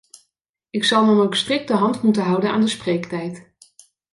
[0.69, 3.53] Ik zal dan ook strikt de hand moeten houden aan de spreektijd.